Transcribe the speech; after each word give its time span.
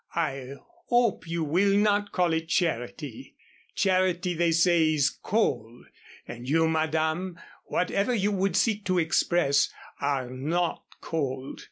"I 0.15 0.55
hope 0.87 1.27
you 1.27 1.43
will 1.43 1.77
not 1.77 2.11
call 2.11 2.33
it 2.33 2.47
charity. 2.49 3.35
Charity 3.75 4.33
they 4.33 4.51
say 4.51 4.95
is 4.95 5.11
cold. 5.11 5.85
And 6.27 6.49
you, 6.49 6.67
Madame, 6.67 7.39
whatever 7.65 8.11
you 8.11 8.31
would 8.31 8.55
seek 8.55 8.83
to 8.85 8.97
express, 8.97 9.71
are 9.99 10.31
not 10.31 10.81
cold." 11.01 11.59